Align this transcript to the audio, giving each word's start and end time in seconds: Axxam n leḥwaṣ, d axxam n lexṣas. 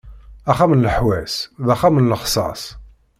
Axxam 0.51 0.71
n 0.73 0.83
leḥwaṣ, 0.85 1.33
d 1.65 1.67
axxam 1.73 1.95
n 1.99 2.09
lexṣas. 2.11 2.63